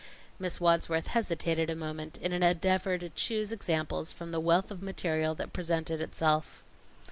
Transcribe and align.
Miss 0.39 0.59
Wadsworth 0.59 1.05
hesitated 1.05 1.69
a 1.69 1.75
moment 1.75 2.17
in 2.17 2.33
an 2.33 2.41
endeavor 2.41 2.97
to 2.97 3.09
choose 3.09 3.51
examples 3.51 4.11
from 4.11 4.31
the 4.31 4.39
wealth 4.39 4.71
of 4.71 4.81
material 4.81 5.35
that 5.35 5.53
presented 5.53 6.01
itself. 6.01 6.63